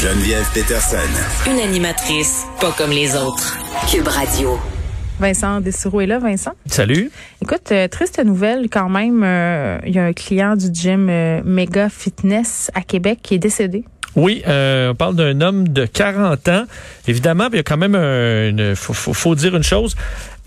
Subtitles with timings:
[0.00, 0.96] Geneviève Peterson.
[1.50, 3.58] Une animatrice pas comme les autres.
[3.90, 4.58] Cube Radio.
[5.18, 6.52] Vincent Desiroux est là, Vincent.
[6.66, 7.10] Salut.
[7.42, 9.22] Écoute, euh, triste nouvelle quand même.
[9.22, 13.38] euh, Il y a un client du gym euh, Mega Fitness à Québec qui est
[13.38, 13.84] décédé.
[14.16, 16.64] Oui, euh, on parle d'un homme de 40 ans.
[17.06, 19.94] Évidemment, il y a quand même un, une, faut, faut, faut dire une chose.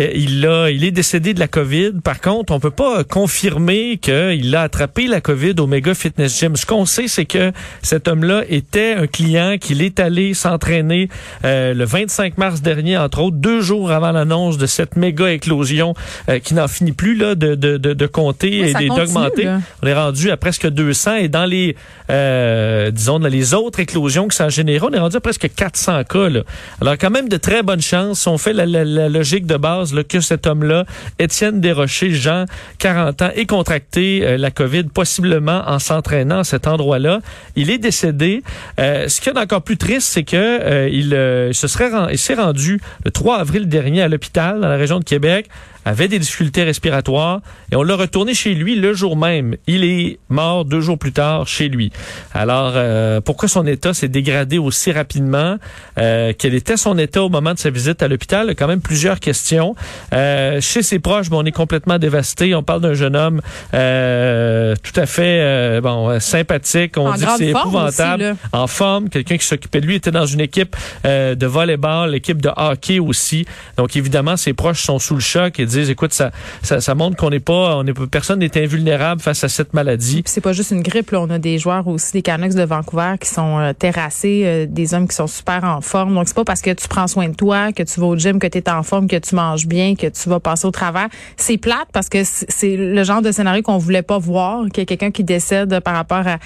[0.00, 1.92] Euh, Il a, il est décédé de la COVID.
[2.02, 6.56] Par contre, on peut pas confirmer qu'il a attrapé la COVID au Mega Fitness Gym.
[6.56, 7.52] Ce qu'on sait, c'est que
[7.82, 11.08] cet homme-là était un client qu'il est allé s'entraîner
[11.44, 15.94] euh, le 25 mars dernier, entre autres, deux jours avant l'annonce de cette méga éclosion
[16.28, 19.42] euh, qui n'en finit plus là de, de, de, de compter Oui, et d'augmenter.
[19.82, 21.76] On est rendu à presque 200 et dans les,
[22.10, 25.48] euh, disons, dans les autres éclosions que ça a généré, on est rendu à presque
[25.54, 26.28] 400 cas.
[26.28, 26.42] Là.
[26.80, 29.56] Alors quand même de très bonnes chances, si on fait la, la- la logique de
[29.56, 30.84] base, que cet homme-là,
[31.18, 32.46] Étienne Desrochers, Jean,
[32.78, 37.20] 40 ans, ait contracté euh, la COVID, possiblement en s'entraînant à cet endroit-là.
[37.56, 38.42] Il est décédé.
[38.78, 41.10] Euh, ce qui est encore plus triste, c'est que euh, il,
[41.54, 45.48] se serait s'est rendu le 3 avril dernier à l'hôpital dans la région de Québec
[45.84, 49.56] avait des difficultés respiratoires et on l'a retourné chez lui le jour même.
[49.66, 51.92] Il est mort deux jours plus tard chez lui.
[52.32, 55.56] Alors, euh, pourquoi son état s'est dégradé aussi rapidement?
[55.98, 58.54] Euh, quel était son état au moment de sa visite à l'hôpital?
[58.56, 59.74] Quand même plusieurs questions.
[60.12, 62.54] Euh, chez ses proches, bon, on est complètement dévasté.
[62.54, 63.40] On parle d'un jeune homme
[63.74, 66.94] euh, tout à fait euh, bon euh, sympathique.
[66.96, 68.22] On En dit que c'est épouvantable.
[68.22, 72.40] aussi, en forme, quelqu'un qui s'occupait de lui était dans une équipe de volleyball, l'équipe
[72.40, 73.46] de hockey aussi.
[73.76, 76.30] Donc évidemment, ses proches sont sous le choc et disent, écoute, ça,
[76.62, 80.22] ça, ça montre qu'on n'est pas, on est personne n'est invulnérable face à cette maladie.
[80.26, 81.20] C'est pas juste une grippe, là.
[81.20, 84.94] On a des joueurs aussi, des Canucks de Vancouver qui sont euh, terrassés, euh, des
[84.94, 86.14] hommes qui sont super en forme.
[86.14, 88.38] Donc c'est pas parce que tu prends soin de toi, que tu vas au gym,
[88.38, 91.08] que tu es en forme, que tu manges bien, que tu vas passer au travers.
[91.36, 94.82] C'est plate parce que c'est le genre de scénario qu'on voulait pas voir, qu'il y
[94.82, 96.38] a quelqu'un qui décède par rapport à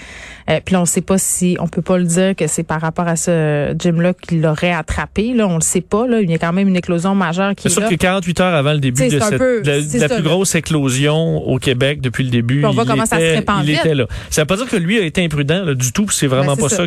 [0.48, 2.80] euh, puis là, on sait pas si on peut pas le dire que c'est par
[2.80, 6.30] rapport à ce gym là qu'il l'aurait attrapé là, on le sait pas là, il
[6.30, 7.88] y a quand même une éclosion majeure qui C'est est sûr là.
[7.88, 10.02] que 48 heures avant le début de, c'est un cette, peu- de la, c'est de
[10.02, 13.06] la ça, plus grosse éclosion au Québec depuis le début, Puis on voit il, comment
[13.06, 13.80] ça se répand il vite.
[13.80, 14.06] était là.
[14.30, 16.08] Ça veut pas dire que lui a été imprudent là, du tout.
[16.10, 16.86] C'est vraiment Ben, pas ça,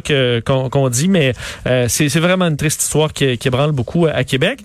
[0.69, 1.33] qu'on dit, mais
[1.67, 4.59] euh, c'est c'est vraiment une triste histoire qui, qui ébranle beaucoup à, à Québec.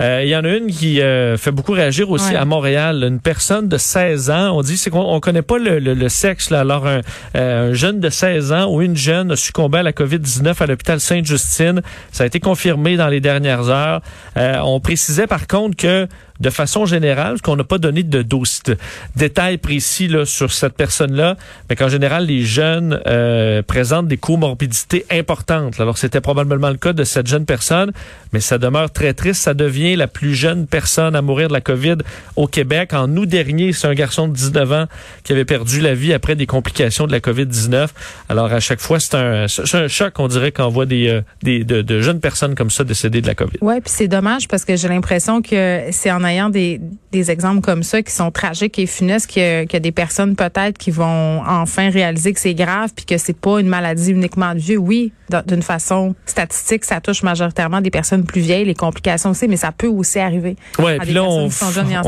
[0.00, 2.36] Euh, Il y en a une qui euh, fait beaucoup réagir aussi Ouais.
[2.36, 3.04] à Montréal.
[3.06, 6.08] Une personne de 16 ans, on dit c'est qu'on on connaît pas le, le- le
[6.08, 6.50] sexe.
[6.50, 6.60] Là.
[6.60, 7.00] Alors un,
[7.36, 10.66] euh, un jeune de 16 ans ou une jeune a succombé à la COVID-19 à
[10.66, 11.82] l'hôpital Sainte-Justine.
[12.12, 14.00] Ça a été confirmé dans les dernières heures.
[14.36, 16.06] Euh, on précisait par contre que
[16.40, 18.38] de façon générale, parce qu'on n'a pas donné de, de
[19.16, 21.36] détails précis là, sur cette personne-là,
[21.68, 25.80] mais qu'en général, les jeunes euh, présentent des comorbidités importantes.
[25.80, 27.90] Alors, c'était probablement le cas de cette jeune personne,
[28.32, 29.42] mais ça demeure très triste.
[29.42, 31.96] Ça devient la plus jeune personne à mourir de la COVID
[32.36, 32.92] au Québec.
[32.92, 34.84] En août dernier, c'est un garçon de 19 ans
[35.24, 37.88] qui avait perdu la vie après des complications de la COVID-19.
[38.28, 41.20] Alors, à chaque fois, c'est un, un choc, on dirait, quand on voit des, euh,
[41.42, 43.58] des de, jeunes personnes comme ça décéder de la COVID.
[43.60, 46.80] Ouais, puis c'est dommage parce que j'ai l'impression que c'est en ayant des,
[47.12, 50.90] des exemples comme ça qui sont tragiques et funestes y a des personnes peut-être qui
[50.90, 54.78] vont enfin réaliser que c'est grave puis que c'est pas une maladie uniquement de vieux.
[54.78, 55.12] Oui,
[55.46, 59.72] d'une façon statistique, ça touche majoritairement des personnes plus vieilles, les complications aussi, mais ça
[59.78, 60.56] peut aussi arriver.
[60.78, 61.48] Ouais, puis là, on,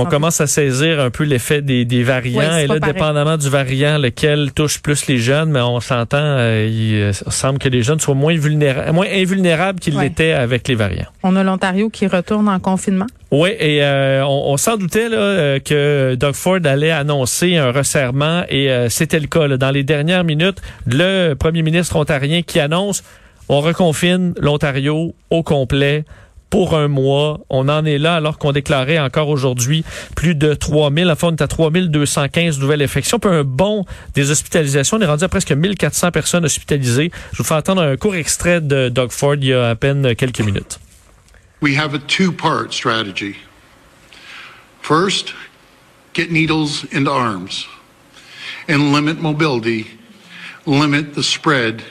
[0.04, 2.41] commence à saisir un peu l'effet des, des variants.
[2.41, 2.92] Ouais, et là, pareil.
[2.94, 7.58] dépendamment du variant, lequel touche plus les jeunes, mais on s'entend, euh, il euh, semble
[7.58, 10.04] que les jeunes soient moins vulnérables, moins invulnérables qu'ils Ouais.
[10.04, 11.06] l'étaient avec les variants.
[11.22, 13.06] On a l'Ontario qui retourne en confinement.
[13.31, 18.42] Oui, et euh, on, on s'en doutait là, que Doug Ford allait annoncer un resserrement
[18.48, 19.47] et euh, c'était le cas.
[19.47, 19.56] là.
[19.56, 23.04] Dans les dernières minutes, le premier ministre ontarien qui annonce
[23.48, 26.04] on reconfine l'Ontario au complet
[26.50, 27.41] pour un mois.
[27.49, 29.84] On en est là alors qu'on déclarait encore aujourd'hui
[30.16, 31.11] plus de 3000.
[31.11, 33.19] Enfin, on est à 3215 nouvelles infections.
[33.19, 33.84] Puis un bon
[34.15, 34.99] des hospitalisations.
[34.99, 37.11] On est rendu à presque 1400 personnes hospitalisées.
[37.33, 40.15] Je vous fais entendre un court extrait de Doug Ford il y a à peine
[40.15, 40.78] quelques minutes.
[41.62, 43.37] We have a two part strategy.
[44.81, 45.34] First,
[46.15, 47.67] get needles into arms
[48.67, 49.99] and limit mobility,
[50.65, 51.82] limit the spread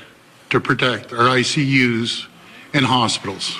[0.49, 2.27] to protect our ICUs
[2.73, 3.59] and hospitals.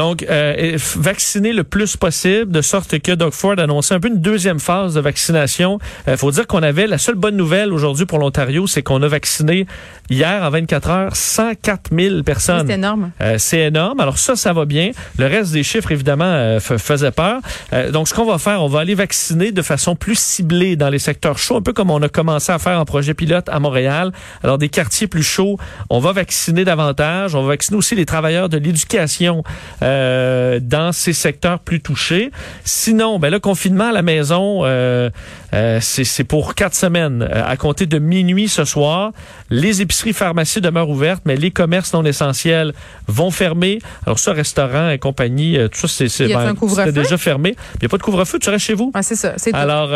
[0.00, 4.08] Donc, euh, vacciner le plus possible, de sorte que Doug Ford a annoncé un peu
[4.08, 5.78] une deuxième phase de vaccination.
[6.08, 9.08] Il faut dire qu'on avait la seule bonne nouvelle aujourd'hui pour l'Ontario, c'est qu'on a
[9.08, 9.66] vacciné
[10.08, 12.66] hier en 24 heures 104 000 personnes.
[12.66, 13.10] C'est énorme.
[13.20, 14.00] Euh, c'est énorme.
[14.00, 14.92] Alors ça, ça va bien.
[15.18, 17.42] Le reste des chiffres, évidemment, euh, faisait peur.
[17.74, 20.88] Euh, donc, ce qu'on va faire, on va aller vacciner de façon plus ciblée dans
[20.88, 23.60] les secteurs chauds, un peu comme on a commencé à faire en projet pilote à
[23.60, 24.12] Montréal.
[24.42, 25.58] Alors, des quartiers plus chauds,
[25.90, 27.34] on va vacciner davantage.
[27.34, 29.44] On va vacciner aussi les travailleurs de l'éducation.
[29.82, 32.30] Euh, euh, dans ces secteurs plus touchés.
[32.64, 35.10] Sinon, ben le confinement à la maison, euh,
[35.52, 37.28] euh, c'est pour quatre semaines.
[37.32, 39.12] à compter de minuit ce soir,
[39.50, 42.72] les épiceries, pharmacies demeurent ouvertes, mais les commerces non essentiels
[43.08, 43.80] vont fermer.
[44.06, 46.54] Alors ça, restaurants et compagnie, tout ça, c'est ben,
[46.92, 47.56] déjà fermé.
[47.74, 48.92] Il n'y a pas de couvre-feu, tu restes chez vous?
[48.94, 49.34] Ah, c'est ça.
[49.52, 49.90] Alors,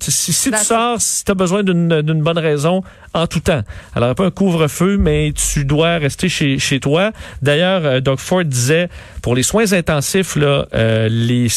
[0.00, 2.82] si, si tu sors, si tu as besoin d'une bonne raison,
[3.14, 3.62] en tout temps.
[3.94, 7.10] Alors, pas un couvre-feu, mais tu dois rester chez, chez toi.
[7.42, 8.88] D'ailleurs, euh, Doug Ford disait,
[9.22, 11.48] pour les soins intensifs, là, euh, les,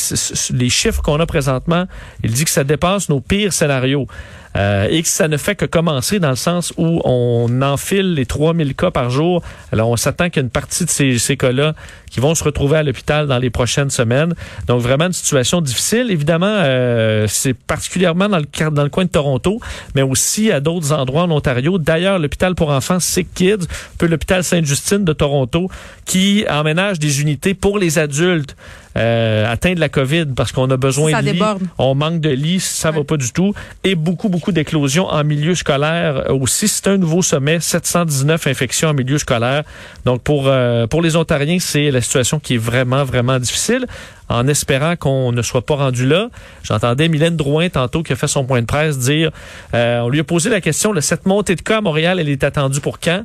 [0.52, 1.86] les chiffres qu'on a présentement,
[2.24, 4.08] il dit que ça dépasse nos pires scénarios.
[4.56, 8.26] Euh, et que ça ne fait que commencer dans le sens où on enfile les
[8.26, 9.42] 3000 cas par jour.
[9.72, 11.74] Alors, on s'attend qu'il une partie de ces, ces cas-là
[12.12, 14.36] qui vont se retrouver à l'hôpital dans les prochaines semaines.
[14.68, 16.12] Donc, vraiment une situation difficile.
[16.12, 19.60] Évidemment, euh, c'est particulièrement dans le, dans le coin de Toronto,
[19.96, 21.80] mais aussi à d'autres endroits en Ontario.
[21.80, 23.68] D'ailleurs, l'hôpital pour enfants Sick Kids,
[23.98, 25.70] peu l'hôpital Sainte-Justine de Toronto,
[26.06, 28.56] qui emménage des unités pour les adultes
[28.98, 31.42] euh, atteints de la COVID parce qu'on a besoin de lits.
[31.78, 33.54] On manque de lits, ça va pas du tout.
[33.84, 36.68] Et beaucoup, beaucoup d'éclosions en milieu scolaire aussi.
[36.68, 39.64] C'est un nouveau sommet, 719 infections en milieu scolaire.
[40.06, 43.86] Donc pour, euh, pour les Ontariens, c'est la situation qui est vraiment, vraiment difficile
[44.30, 46.30] en espérant qu'on ne soit pas rendu là.
[46.64, 49.32] J'entendais Mylène Drouin tantôt qui a fait son point de presse dire,
[49.74, 52.44] euh, on lui a posé la question, cette montée de cas à Montréal, elle est
[52.44, 53.24] attendue pour quand?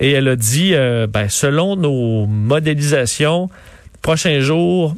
[0.00, 3.50] Et elle a dit, euh, ben, selon nos modélisations,
[4.02, 4.94] prochains jours,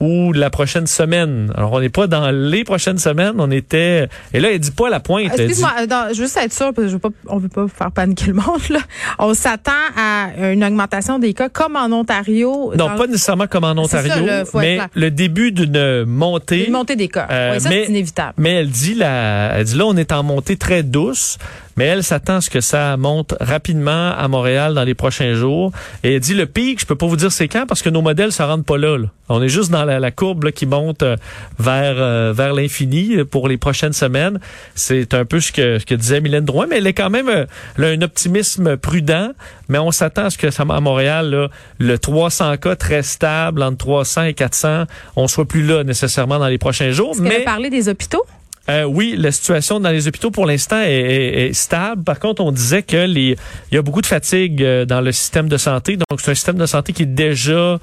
[0.00, 1.52] ou la prochaine semaine.
[1.56, 4.08] Alors, on n'est pas dans les prochaines semaines, on était...
[4.32, 5.26] Et là, elle dit pas la pointe.
[5.38, 7.92] Excuse-moi, je veux juste être sûr, parce que je veux pas, on veut pas faire
[7.92, 8.68] paniquer le monde.
[8.70, 8.80] Là.
[9.18, 12.72] On s'attend à une augmentation des cas comme en Ontario.
[12.76, 14.24] Non, pas nécessairement comme en Ontario,
[14.54, 16.66] mais le début d'une montée.
[16.66, 17.28] Une montée des cas.
[17.30, 18.34] Euh, oui, ça, c'est inévitable.
[18.38, 21.36] Mais elle dit, la, elle dit là, on est en montée très douce
[21.80, 25.72] mais elle s'attend à ce que ça monte rapidement à Montréal dans les prochains jours.
[26.04, 28.02] Et elle dit le pic, je peux pas vous dire c'est quand parce que nos
[28.02, 28.98] modèles ça rentre pas là.
[29.30, 31.16] On est juste dans la, courbe qui monte euh,
[31.58, 34.40] vers euh, vers l'infini pour les prochaines semaines.
[34.74, 37.30] C'est un peu ce que, ce que disait Mylène Drouin, mais elle est quand même
[37.30, 37.46] euh,
[37.78, 39.30] un optimisme prudent.
[39.70, 41.48] Mais on s'attend à ce que ça à Montréal
[41.78, 44.84] le 300 cas très stable entre 300 et 400,
[45.16, 47.16] on soit plus là nécessairement dans les prochains jours.
[47.18, 48.26] Mais parler des hôpitaux?
[48.68, 52.04] Euh, oui, la situation dans les hôpitaux pour l'instant est, stable.
[52.04, 53.36] Par contre, on disait que les,
[53.70, 55.96] il y a beaucoup de fatigue euh, dans le système de santé.
[55.96, 57.78] Donc, c'est un système de santé qui est déjà,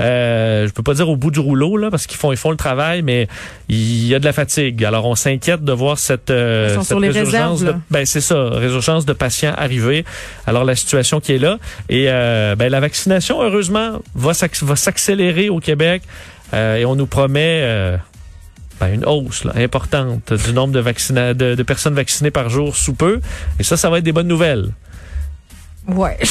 [0.00, 2.50] euh, je peux pas dire au bout du rouleau là, parce qu'ils font ils font
[2.50, 3.28] le travail, mais
[3.68, 4.84] il y a de la fatigue.
[4.84, 7.62] Alors, on s'inquiète de voir cette, euh, cette résurgence.
[7.62, 10.04] de, ben c'est ça, résurgence de patients arriver.
[10.46, 11.58] Alors, la situation qui est là
[11.88, 16.02] et ben la vaccination, heureusement, va s'accélérer au Québec
[16.54, 17.98] et on nous promet
[18.82, 23.20] ben, une hausse importante du nombre de, de, de personnes vaccinées par jour sous peu.
[23.60, 24.70] Et ça, ça va être des bonnes nouvelles.
[25.86, 26.16] Ouais.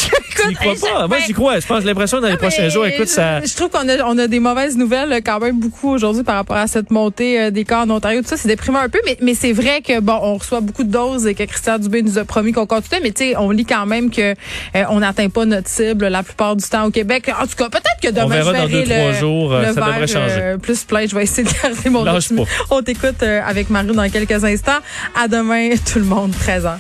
[0.50, 1.08] Écoute, crois pas?
[1.08, 1.60] Moi, j'y crois.
[1.60, 3.42] Je pense l'impression dans les prochains jours, écoute, ça.
[3.42, 6.56] Je trouve qu'on a, on a des mauvaises nouvelles quand même beaucoup aujourd'hui par rapport
[6.56, 8.22] à cette montée euh, des cas en Ontario.
[8.22, 10.84] Tout ça, c'est déprimant un peu, mais, mais c'est vrai que bon, on reçoit beaucoup
[10.84, 13.52] de doses et que Christian Dubé nous a promis qu'on continuait, mais tu sais, on
[13.52, 16.92] lit quand même que euh, on n'atteint pas notre cible la plupart du temps au
[16.92, 17.30] Québec.
[17.40, 20.08] En tout cas, peut-être que demain, on verra dans deux, trois jours, euh, ça devrait
[20.08, 20.56] changer.
[20.62, 22.06] plus plein, je vais essayer de garder mon
[22.70, 24.80] On t'écoute avec Marie dans quelques instants.
[25.20, 26.78] À demain, tout le monde, 13 ans.